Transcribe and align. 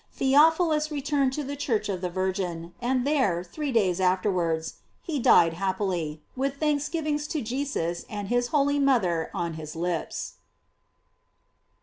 Theophi 0.17 0.63
lus 0.63 0.89
returned 0.89 1.31
to 1.33 1.43
the 1.43 1.55
church 1.55 1.87
of 1.87 2.01
the 2.01 2.09
Virgin, 2.09 2.73
and 2.81 3.05
there, 3.05 3.43
three 3.43 3.71
days 3.71 3.99
afterwards, 4.01 4.77
he 5.03 5.19
died 5.19 5.53
hap 5.53 5.77
pily, 5.77 6.21
with 6.35 6.55
thanksgivings 6.55 7.27
to 7.27 7.39
Jesus 7.43 8.03
and 8.09 8.27
his 8.29 8.47
holy 8.47 8.79
mother 8.79 9.29
on 9.35 9.53
his 9.53 9.75
lips. 9.75 10.37